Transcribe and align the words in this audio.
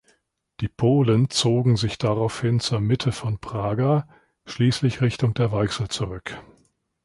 Die 0.61 0.67
Polen 0.67 1.29
zogen 1.29 1.77
sich 1.77 1.99
daraufhin 1.99 2.59
zur 2.59 2.79
Mitte 2.79 3.11
von 3.11 3.37
Praga, 3.37 4.09
schließlich 4.47 4.99
Richtung 5.01 5.35
der 5.35 5.51
Weichsel 5.51 5.89
zurück. 5.89 6.41